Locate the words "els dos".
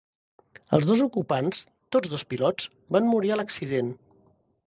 0.77-1.03